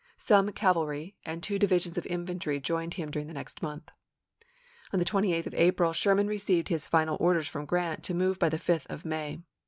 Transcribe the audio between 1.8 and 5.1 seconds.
of infantry joined him during the next month. On the